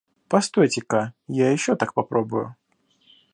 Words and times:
Постойте-ка, 0.29 1.01
я 1.41 1.51
ещё 1.51 1.75
так 1.75 1.93
попробую. 1.93 2.47